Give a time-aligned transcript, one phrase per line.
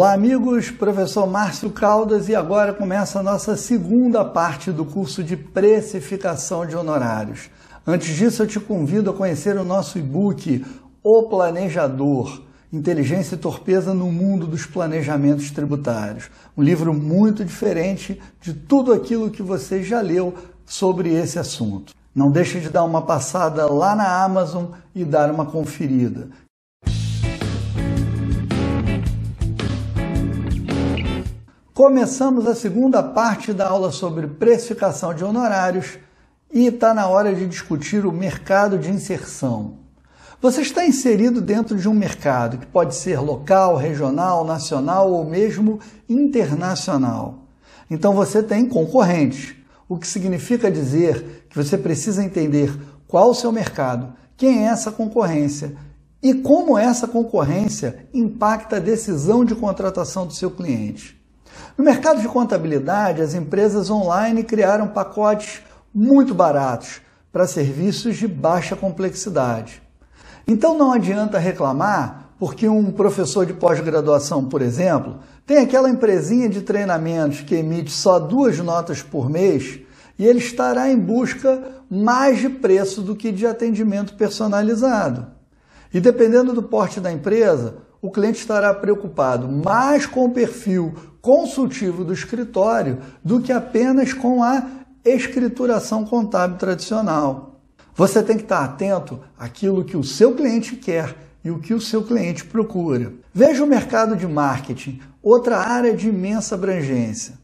[0.00, 0.70] Olá, amigos.
[0.70, 6.74] Professor Márcio Caldas e agora começa a nossa segunda parte do curso de precificação de
[6.74, 7.50] honorários.
[7.86, 10.64] Antes disso, eu te convido a conhecer o nosso e-book
[11.04, 12.40] O Planejador.
[12.72, 16.30] Inteligência e Torpeza no Mundo dos Planejamentos Tributários.
[16.56, 20.32] Um livro muito diferente de tudo aquilo que você já leu
[20.64, 21.92] sobre esse assunto.
[22.14, 26.30] Não deixe de dar uma passada lá na Amazon e dar uma conferida.
[31.82, 35.98] Começamos a segunda parte da aula sobre precificação de honorários
[36.52, 39.78] e está na hora de discutir o mercado de inserção.
[40.42, 45.80] Você está inserido dentro de um mercado que pode ser local, regional, nacional ou mesmo
[46.06, 47.46] internacional.
[47.90, 49.54] Então você tem concorrentes,
[49.88, 54.92] o que significa dizer que você precisa entender qual o seu mercado, quem é essa
[54.92, 55.74] concorrência
[56.22, 61.19] e como essa concorrência impacta a decisão de contratação do seu cliente.
[61.76, 65.62] No mercado de contabilidade, as empresas online criaram pacotes
[65.94, 67.00] muito baratos
[67.32, 69.82] para serviços de baixa complexidade.
[70.46, 76.62] Então não adianta reclamar porque um professor de pós-graduação, por exemplo, tem aquela empresinha de
[76.62, 79.80] treinamentos que emite só duas notas por mês
[80.18, 85.26] e ele estará em busca mais de preço do que de atendimento personalizado.
[85.92, 92.04] E dependendo do porte da empresa, o cliente estará preocupado mais com o perfil consultivo
[92.04, 94.62] do escritório do que apenas com a
[95.04, 97.60] escrituração contábil tradicional.
[97.94, 101.80] Você tem que estar atento àquilo que o seu cliente quer e o que o
[101.80, 103.12] seu cliente procura.
[103.32, 107.38] Veja o mercado de marketing, outra área de imensa abrangência.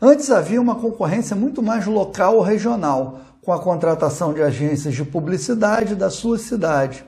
[0.00, 5.04] Antes havia uma concorrência muito mais local ou regional, com a contratação de agências de
[5.04, 7.04] publicidade da sua cidade.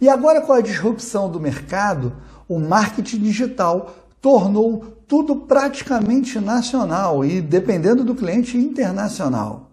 [0.00, 2.14] E agora, com a disrupção do mercado,
[2.48, 9.70] o marketing digital tornou tudo praticamente nacional e, dependendo do cliente, internacional.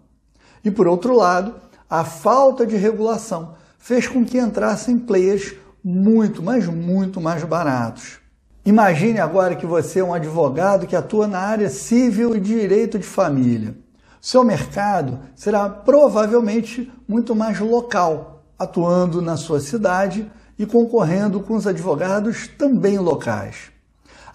[0.63, 1.55] E por outro lado,
[1.89, 5.53] a falta de regulação fez com que entrassem players
[5.83, 8.19] muito, mas muito mais baratos.
[8.65, 13.05] Imagine agora que você é um advogado que atua na área civil e direito de
[13.05, 13.77] família.
[14.19, 21.67] Seu mercado será provavelmente muito mais local, atuando na sua cidade e concorrendo com os
[21.67, 23.74] advogados também locais.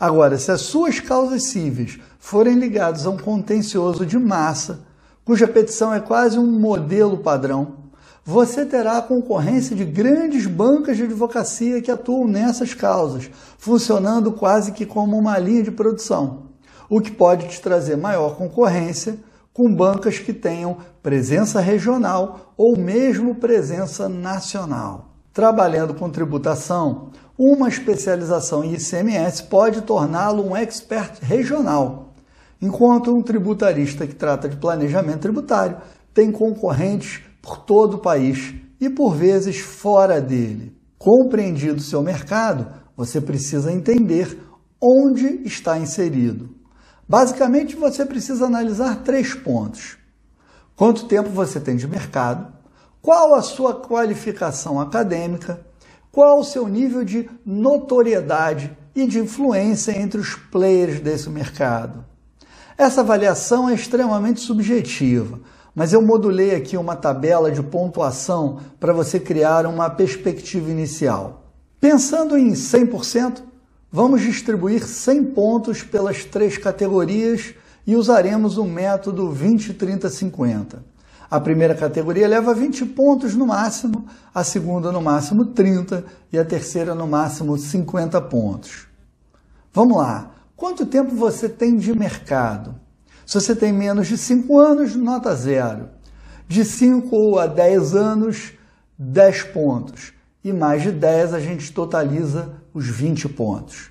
[0.00, 4.80] Agora, se as suas causas cíveis forem ligadas a um contencioso de massa,
[5.26, 7.80] cuja petição é quase um modelo padrão,
[8.24, 14.72] você terá a concorrência de grandes bancas de advocacia que atuam nessas causas, funcionando quase
[14.72, 16.46] que como uma linha de produção,
[16.88, 19.18] o que pode te trazer maior concorrência
[19.52, 25.10] com bancas que tenham presença regional ou mesmo presença nacional.
[25.32, 27.10] Trabalhando com tributação,
[27.42, 32.12] uma especialização em ICMS pode torná-lo um expert regional,
[32.60, 35.78] enquanto um tributarista que trata de planejamento tributário
[36.12, 40.76] tem concorrentes por todo o país e por vezes fora dele.
[40.98, 44.38] Compreendido seu mercado, você precisa entender
[44.78, 46.54] onde está inserido.
[47.08, 49.96] Basicamente, você precisa analisar três pontos:
[50.76, 52.52] quanto tempo você tem de mercado,
[53.00, 55.69] qual a sua qualificação acadêmica?
[56.12, 62.04] Qual o seu nível de notoriedade e de influência entre os players desse mercado?
[62.76, 65.38] Essa avaliação é extremamente subjetiva,
[65.72, 71.44] mas eu modulei aqui uma tabela de pontuação para você criar uma perspectiva inicial.
[71.80, 73.42] Pensando em 100%,
[73.92, 77.54] vamos distribuir 100 pontos pelas três categorias
[77.86, 80.84] e usaremos o método 20, 30, 50.
[81.30, 84.04] A primeira categoria leva 20 pontos no máximo,
[84.34, 88.88] a segunda no máximo 30 e a terceira no máximo 50 pontos.
[89.72, 90.32] Vamos lá.
[90.56, 92.74] Quanto tempo você tem de mercado?
[93.24, 95.88] Se você tem menos de 5 anos, nota zero.
[96.48, 98.52] De 5 a 10 anos,
[98.98, 100.12] 10 pontos.
[100.42, 103.90] E mais de 10 a gente totaliza os 20 pontos.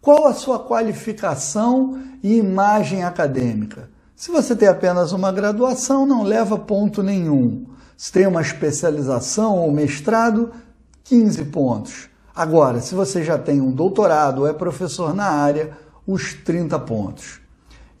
[0.00, 3.90] Qual a sua qualificação e imagem acadêmica?
[4.22, 7.66] Se você tem apenas uma graduação, não leva ponto nenhum.
[7.96, 10.52] Se tem uma especialização ou mestrado,
[11.02, 12.08] 15 pontos.
[12.32, 15.76] Agora, se você já tem um doutorado ou é professor na área,
[16.06, 17.40] os 30 pontos.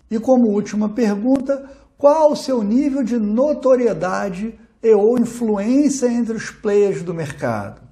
[0.08, 6.52] E como última pergunta, qual o seu nível de notoriedade e ou influência entre os
[6.52, 7.82] players do mercado?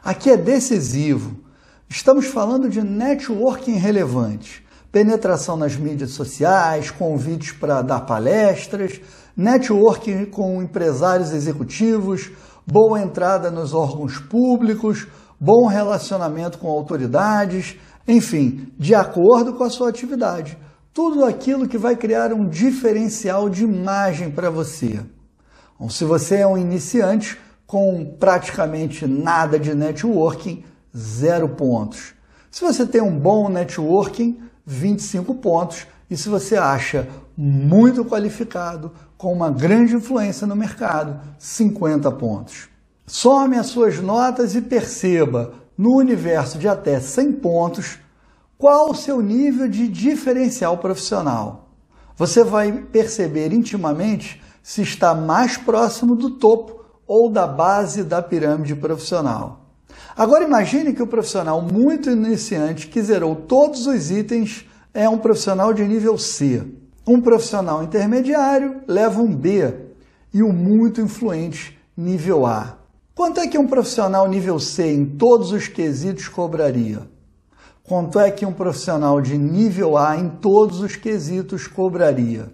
[0.00, 1.40] Aqui é decisivo.
[1.88, 4.63] Estamos falando de networking relevante
[4.94, 9.00] penetração nas mídias sociais, convites para dar palestras,
[9.36, 12.30] networking com empresários executivos,
[12.64, 15.08] boa entrada nos órgãos públicos,
[15.40, 17.76] bom relacionamento com autoridades,
[18.06, 20.58] Enfim, de acordo com a sua atividade.
[20.92, 25.00] Tudo aquilo que vai criar um diferencial de imagem para você.
[25.80, 30.62] Bom, se você é um iniciante com praticamente nada de networking,
[30.94, 32.12] zero pontos.
[32.50, 35.86] Se você tem um bom networking, 25 pontos.
[36.10, 42.68] E se você acha muito qualificado, com uma grande influência no mercado, 50 pontos.
[43.06, 47.98] Some as suas notas e perceba, no universo de até 100 pontos,
[48.56, 51.68] qual o seu nível de diferencial profissional.
[52.16, 58.74] Você vai perceber intimamente se está mais próximo do topo ou da base da pirâmide
[58.74, 59.63] profissional.
[60.16, 65.74] Agora imagine que o profissional muito iniciante que zerou todos os itens é um profissional
[65.74, 66.62] de nível C.
[67.04, 69.74] Um profissional intermediário leva um B
[70.32, 72.78] e o muito influente nível A.
[73.12, 77.08] Quanto é que um profissional nível C em todos os quesitos cobraria?
[77.82, 82.52] Quanto é que um profissional de nível A em todos os quesitos cobraria?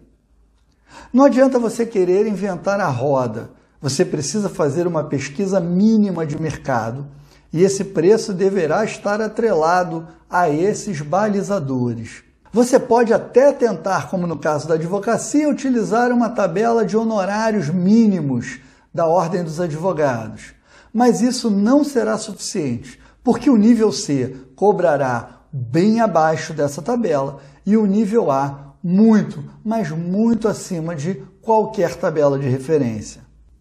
[1.12, 3.50] Não adianta você querer inventar a roda.
[3.82, 7.06] Você precisa fazer uma pesquisa mínima de mercado
[7.52, 12.22] e esse preço deverá estar atrelado a esses balizadores.
[12.52, 18.60] Você pode até tentar, como no caso da advocacia, utilizar uma tabela de honorários mínimos
[18.92, 20.52] da Ordem dos Advogados,
[20.92, 27.76] mas isso não será suficiente, porque o nível C cobrará bem abaixo dessa tabela e
[27.76, 33.20] o nível A muito, mas muito acima de qualquer tabela de referência.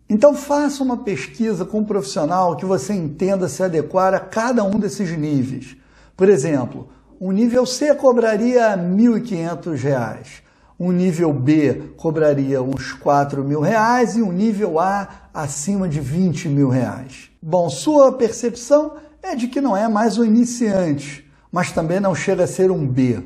[0.10, 4.80] Então faça uma pesquisa com um profissional que você entenda se adequar a cada um
[4.80, 5.78] desses níveis.
[6.18, 6.90] Por exemplo,
[7.22, 10.42] um nível C cobraria R$ 1.500,
[10.80, 16.70] um nível B cobraria uns R$ reais e um nível A acima de R$ mil
[16.70, 17.30] reais.
[17.40, 22.46] Bom, sua percepção é de que não é mais um iniciante, mas também não chega
[22.46, 23.22] a ser um B.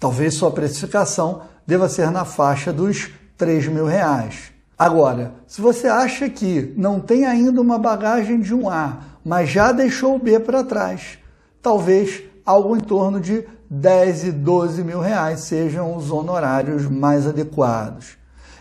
[0.00, 4.55] Talvez sua precificação deva ser na faixa dos R$ mil reais.
[4.78, 9.72] Agora, se você acha que não tem ainda uma bagagem de um A, mas já
[9.72, 11.18] deixou o B para trás,
[11.62, 18.18] talvez algo em torno de 10 e 12 mil reais sejam os honorários mais adequados.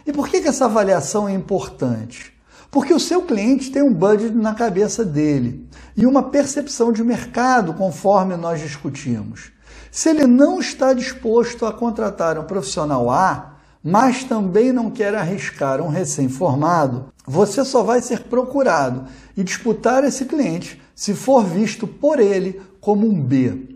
[0.08, 2.34] E por que, que essa avaliação é importante?
[2.72, 5.68] Porque o seu cliente tem um budget na cabeça dele
[5.98, 9.52] e uma percepção de mercado, conforme nós discutimos.
[9.92, 13.55] Se ele não está disposto a contratar um profissional A,
[13.88, 19.06] mas também não quer arriscar um recém-formado, você só vai ser procurado
[19.38, 23.76] e disputar esse cliente se for visto por ele como um B.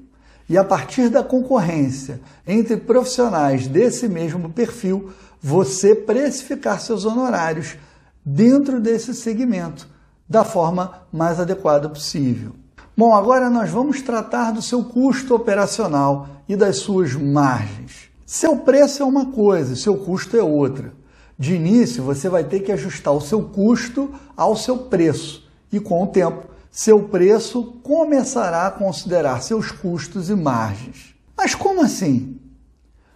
[0.49, 7.77] E a partir da concorrência entre profissionais desse mesmo perfil, você precificar seus honorários
[8.25, 9.87] dentro desse segmento
[10.27, 12.53] da forma mais adequada possível.
[12.97, 18.08] Bom, agora nós vamos tratar do seu custo operacional e das suas margens.
[18.31, 20.93] Seu preço é uma coisa, seu custo é outra.
[21.35, 26.03] De início, você vai ter que ajustar o seu custo ao seu preço e, com
[26.03, 31.15] o tempo, seu preço começará a considerar seus custos e margens.
[31.35, 32.39] Mas como assim?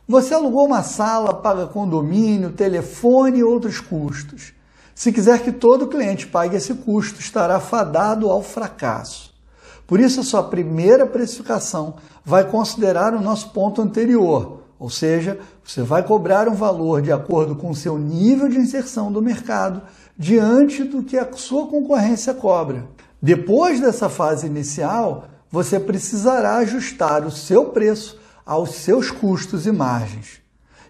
[0.07, 4.51] Você alugou uma sala, paga condomínio, telefone e outros custos.
[4.95, 9.31] Se quiser que todo cliente pague esse custo, estará fadado ao fracasso.
[9.85, 15.81] Por isso, a sua primeira precificação vai considerar o nosso ponto anterior, ou seja, você
[15.81, 19.81] vai cobrar um valor de acordo com o seu nível de inserção do mercado
[20.17, 22.85] diante do que a sua concorrência cobra.
[23.21, 30.41] Depois dessa fase inicial, você precisará ajustar o seu preço aos seus custos e margens.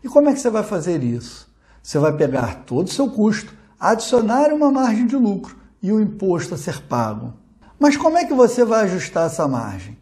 [0.03, 1.47] E como é que você vai fazer isso?
[1.83, 6.55] Você vai pegar todo o seu custo, adicionar uma margem de lucro e o imposto
[6.55, 7.31] a ser pago.
[7.79, 9.95] Mas como é que você vai ajustar essa margem?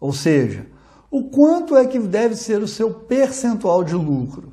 [0.00, 0.66] Ou seja,
[1.14, 4.52] o quanto é que deve ser o seu percentual de lucro?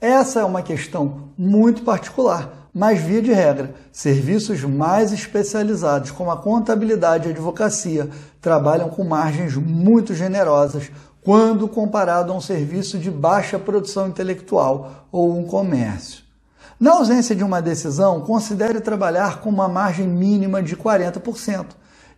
[0.00, 6.36] Essa é uma questão muito particular, mas via de regra, serviços mais especializados, como a
[6.36, 8.10] contabilidade e a advocacia,
[8.40, 10.90] trabalham com margens muito generosas
[11.22, 16.24] quando comparado a um serviço de baixa produção intelectual ou um comércio.
[16.80, 21.66] Na ausência de uma decisão, considere trabalhar com uma margem mínima de 40%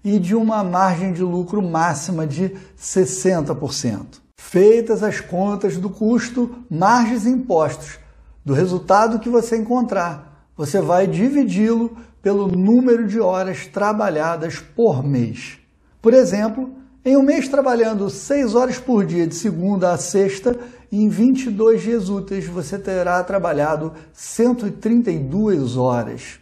[0.07, 4.21] e de uma margem de lucro máxima de 60%.
[4.37, 7.99] Feitas as contas do custo, margens e impostos,
[8.45, 15.59] do resultado que você encontrar, você vai dividi-lo pelo número de horas trabalhadas por mês.
[16.01, 16.71] Por exemplo,
[17.05, 20.57] em um mês trabalhando 6 horas por dia de segunda a sexta,
[20.93, 26.39] em 22 dias úteis você terá trabalhado 132 horas.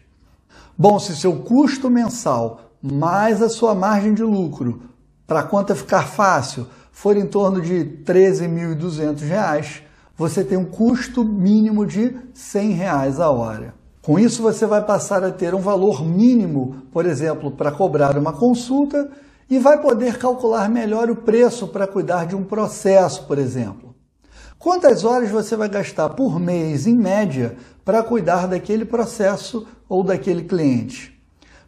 [0.76, 4.82] Bom, se seu custo mensal mais a sua margem de lucro.
[5.26, 9.80] Para a conta ficar fácil, for em torno de R$ 13.200,
[10.14, 13.74] você tem um custo mínimo de 100 reais a hora.
[14.02, 18.34] Com isso, você vai passar a ter um valor mínimo, por exemplo, para cobrar uma
[18.34, 19.10] consulta
[19.48, 23.94] e vai poder calcular melhor o preço para cuidar de um processo, por exemplo.
[24.58, 30.44] Quantas horas você vai gastar por mês, em média, para cuidar daquele processo ou daquele
[30.44, 31.13] cliente?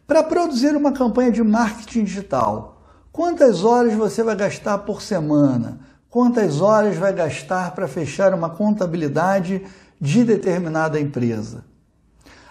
[0.07, 5.81] Para produzir uma campanha de marketing digital, quantas horas você vai gastar por semana?
[6.09, 9.65] Quantas horas vai gastar para fechar uma contabilidade
[9.99, 11.65] de determinada empresa?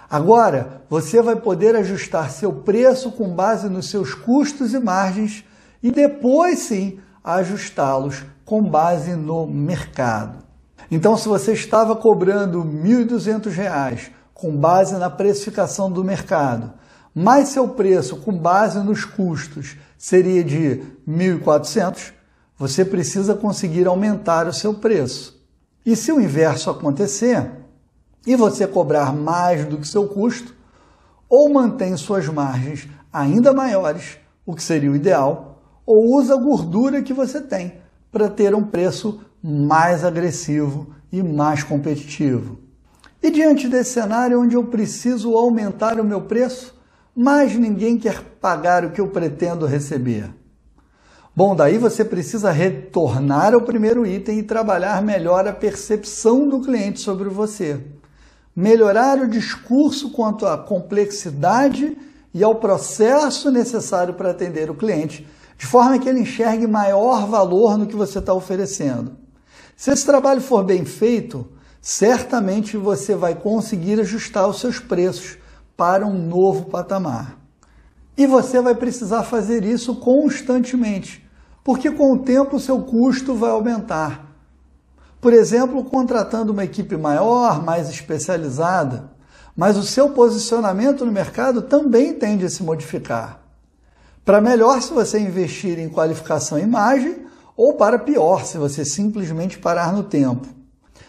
[0.09, 5.43] Agora, você vai poder ajustar seu preço com base nos seus custos e margens
[5.83, 10.45] e depois sim ajustá-los com base no mercado.
[10.91, 12.69] Então, se você estava cobrando R$
[13.07, 16.75] 1.200 com base na precificação do mercado,
[17.19, 22.13] mas seu preço com base nos custos seria de R$ 1.400,
[22.59, 25.43] você precisa conseguir aumentar o seu preço.
[25.85, 27.51] E se o inverso acontecer,
[28.27, 30.55] e você cobrar mais do que seu custo,
[31.27, 37.01] ou mantém suas margens ainda maiores, o que seria o ideal, ou usa a gordura
[37.01, 37.81] que você tem
[38.13, 42.59] para ter um preço mais agressivo e mais competitivo.
[43.23, 46.76] E diante desse cenário onde eu preciso aumentar o meu preço,
[47.17, 50.31] mas ninguém quer pagar o que eu pretendo receber.
[51.35, 57.01] Bom, daí você precisa retornar ao primeiro item e trabalhar melhor a percepção do cliente
[57.01, 57.83] sobre você
[58.57, 61.95] melhorar o discurso quanto à complexidade
[62.33, 67.77] e ao processo necessário para atender o cliente, de forma que ele enxergue maior valor
[67.77, 69.13] no que você está oferecendo.
[69.77, 71.47] Se esse trabalho for bem feito,
[71.83, 75.37] certamente você vai conseguir ajustar os seus preços
[75.77, 77.37] para um novo patamar.
[78.17, 81.29] E você vai precisar fazer isso constantemente,
[81.63, 84.27] porque com o tempo o seu custo vai aumentar.
[85.21, 89.11] Por exemplo, contratando uma equipe maior, mais especializada,
[89.57, 93.41] mas o seu posicionamento no mercado também tende a se modificar.
[94.25, 99.59] Para melhor se você investir em qualificação e imagem, ou para pior se você simplesmente
[99.59, 100.56] parar no tempo.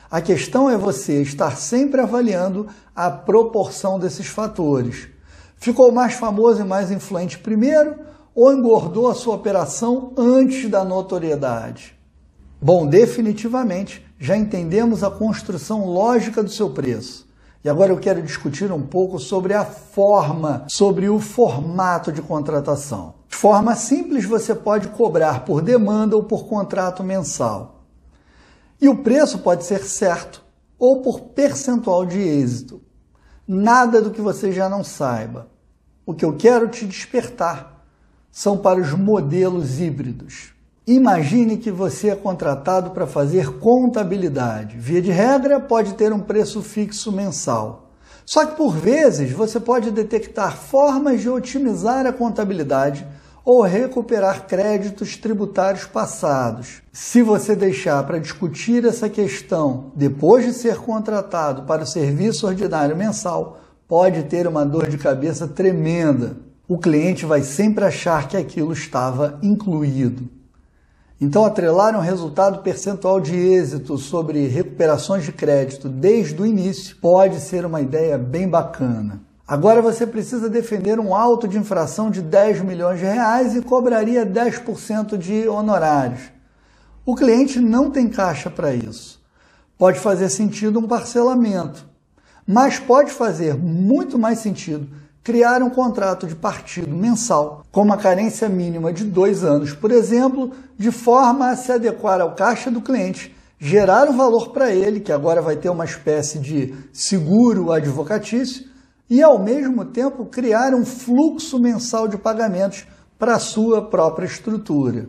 [0.09, 5.09] A questão é você estar sempre avaliando a proporção desses fatores.
[5.57, 7.95] Ficou mais famoso e mais influente primeiro
[8.33, 11.97] ou engordou a sua operação antes da notoriedade?
[12.61, 17.27] Bom, definitivamente já entendemos a construção lógica do seu preço.
[17.63, 23.15] E agora eu quero discutir um pouco sobre a forma, sobre o formato de contratação.
[23.27, 27.76] De forma simples, você pode cobrar por demanda ou por contrato mensal.
[28.79, 30.43] E o preço pode ser certo
[30.77, 32.81] ou por percentual de êxito.
[33.47, 35.47] Nada do que você já não saiba.
[36.05, 37.83] O que eu quero te despertar
[38.31, 40.53] são para os modelos híbridos.
[40.85, 44.77] Imagine que você é contratado para fazer contabilidade.
[44.77, 47.91] Via de regra, pode ter um preço fixo mensal.
[48.25, 53.07] Só que por vezes você pode detectar formas de otimizar a contabilidade
[53.47, 56.81] ou recuperar créditos tributários passados.
[56.91, 62.93] Se você deixar para discutir essa questão depois de ser contratado para o serviço ordinário
[62.93, 66.35] mensal, pode ter uma dor de cabeça tremenda.
[66.67, 70.27] O cliente vai sempre achar que aquilo estava incluído.
[71.21, 77.39] Então, atrelar um resultado percentual de êxito sobre recuperações de crédito desde o início pode
[77.39, 79.21] ser uma ideia bem bacana.
[79.47, 84.25] Agora você precisa defender um auto de infração de 10 milhões de reais e cobraria
[84.25, 86.19] 10% de honorários.
[87.05, 89.21] O cliente não tem caixa para isso.
[89.77, 91.87] Pode fazer sentido um parcelamento,
[92.45, 94.89] mas pode fazer muito mais sentido
[95.23, 100.51] criar um contrato de partido mensal com uma carência mínima de dois anos, por exemplo,
[100.77, 105.11] de forma a se adequar ao caixa do cliente, gerar um valor para ele, que
[105.11, 108.65] agora vai ter uma espécie de seguro advocatício,
[109.09, 112.85] e ao mesmo tempo criar um fluxo mensal de pagamentos
[113.17, 115.07] para a sua própria estrutura.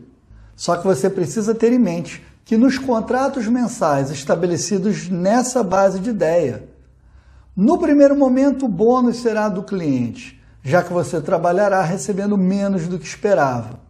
[0.55, 6.11] Só que você precisa ter em mente que nos contratos mensais estabelecidos nessa base de
[6.11, 6.69] ideia,
[7.61, 13.01] no primeiro momento, o bônus será do cliente, já que você trabalhará recebendo menos do
[13.01, 13.81] que esperava.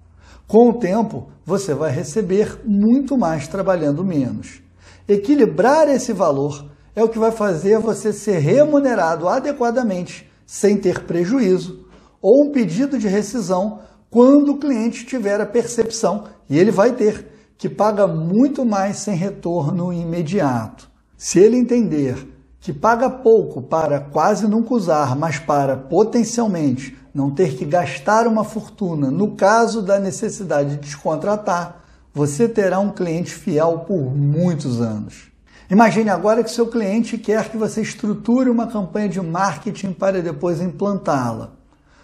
[0.46, 4.62] Com o tempo, você vai receber muito mais trabalhando menos.
[5.06, 6.64] Equilibrar esse valor
[6.98, 11.86] é o que vai fazer você ser remunerado adequadamente, sem ter prejuízo,
[12.20, 13.78] ou um pedido de rescisão
[14.10, 19.14] quando o cliente tiver a percepção, e ele vai ter, que paga muito mais sem
[19.14, 20.90] retorno imediato.
[21.16, 22.16] Se ele entender
[22.58, 28.42] que paga pouco para quase nunca usar, mas para potencialmente não ter que gastar uma
[28.42, 31.80] fortuna no caso da necessidade de descontratar,
[32.12, 35.27] você terá um cliente fiel por muitos anos.
[35.70, 40.62] Imagine agora que seu cliente quer que você estruture uma campanha de marketing para depois
[40.62, 41.52] implantá-la,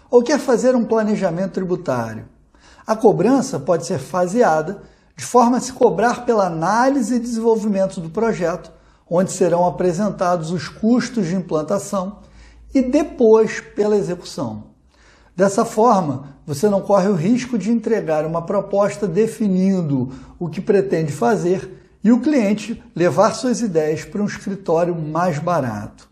[0.09, 2.25] ou quer fazer um planejamento tributário.
[2.85, 4.83] A cobrança pode ser faseada
[5.17, 8.71] de forma a se cobrar pela análise e desenvolvimento do projeto,
[9.09, 12.19] onde serão apresentados os custos de implantação,
[12.71, 14.65] e depois pela execução.
[15.35, 21.11] Dessa forma, você não corre o risco de entregar uma proposta definindo o que pretende
[21.11, 26.07] fazer e o cliente levar suas ideias para um escritório mais barato.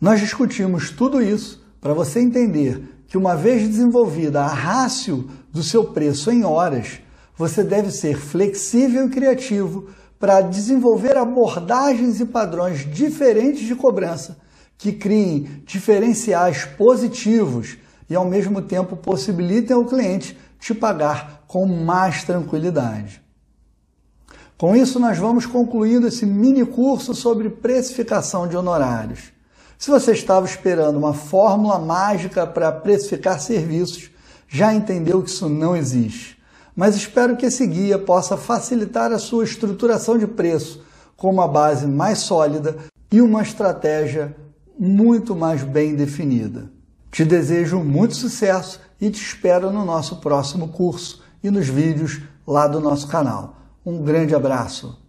[0.00, 5.86] Nós discutimos tudo isso para você entender que, uma vez desenvolvida a rácio do seu
[5.86, 7.00] preço em horas,
[7.36, 9.88] você deve ser flexível e criativo
[10.20, 14.36] para desenvolver abordagens e padrões diferentes de cobrança
[14.78, 17.76] que criem diferenciais positivos
[18.08, 23.23] e ao mesmo tempo possibilitem ao cliente te pagar com mais tranquilidade.
[24.56, 29.32] Com isso, nós vamos concluindo esse mini curso sobre precificação de honorários.
[29.78, 34.10] Se você estava esperando uma fórmula mágica para precificar serviços,
[34.48, 36.34] já entendeu que isso não existe
[36.76, 40.82] mas espero que esse guia possa facilitar a sua estruturação de preço
[41.16, 42.76] com uma base mais sólida
[43.10, 44.34] e uma estratégia
[44.78, 46.68] muito mais bem definida.
[47.12, 52.66] Te desejo muito sucesso e te espero no nosso próximo curso e nos vídeos lá
[52.66, 53.56] do nosso canal.
[53.86, 55.03] Um grande abraço!